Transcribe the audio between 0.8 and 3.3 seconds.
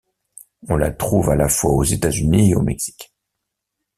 trouve à la fois aux États-Unis et au Mexique.